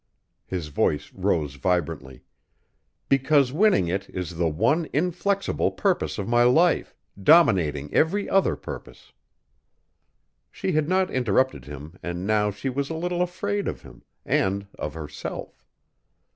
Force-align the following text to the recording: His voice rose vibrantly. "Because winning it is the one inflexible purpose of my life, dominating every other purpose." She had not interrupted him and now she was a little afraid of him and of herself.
His 0.47 0.69
voice 0.69 1.13
rose 1.13 1.53
vibrantly. 1.57 2.23
"Because 3.07 3.51
winning 3.53 3.87
it 3.87 4.09
is 4.09 4.35
the 4.37 4.49
one 4.49 4.89
inflexible 4.93 5.69
purpose 5.69 6.17
of 6.17 6.27
my 6.27 6.41
life, 6.41 6.95
dominating 7.21 7.93
every 7.93 8.27
other 8.27 8.55
purpose." 8.55 9.13
She 10.51 10.71
had 10.71 10.89
not 10.89 11.11
interrupted 11.11 11.65
him 11.65 11.99
and 12.01 12.25
now 12.25 12.49
she 12.49 12.67
was 12.67 12.89
a 12.89 12.95
little 12.95 13.21
afraid 13.21 13.67
of 13.67 13.83
him 13.83 14.01
and 14.25 14.65
of 14.73 14.95
herself. 14.95 15.67